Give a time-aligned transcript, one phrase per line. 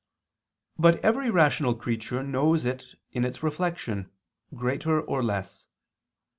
[0.79, 4.09] But every rational creature knows it in its reflection,
[4.51, 5.67] greater or less.